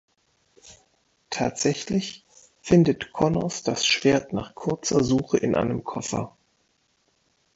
Tatsächlich 1.29 2.25
findet 2.63 3.13
Connors 3.13 3.61
das 3.61 3.85
Schwert 3.85 4.33
nach 4.33 4.55
kurzer 4.55 5.03
Suche 5.03 5.37
in 5.37 5.53
einem 5.53 5.83
Koffer. 5.83 6.35